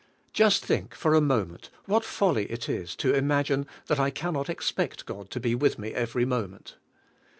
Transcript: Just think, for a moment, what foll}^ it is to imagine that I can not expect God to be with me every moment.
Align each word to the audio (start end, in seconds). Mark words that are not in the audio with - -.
Just 0.33 0.65
think, 0.65 0.95
for 0.95 1.13
a 1.13 1.21
moment, 1.21 1.69
what 1.85 2.01
foll}^ 2.01 2.35
it 2.49 2.67
is 2.67 2.95
to 2.95 3.13
imagine 3.13 3.67
that 3.85 3.99
I 3.99 4.09
can 4.09 4.33
not 4.33 4.49
expect 4.49 5.05
God 5.05 5.29
to 5.29 5.39
be 5.39 5.53
with 5.53 5.77
me 5.77 5.93
every 5.93 6.25
moment. 6.25 6.77